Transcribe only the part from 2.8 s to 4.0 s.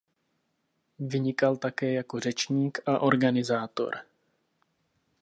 a organizátor.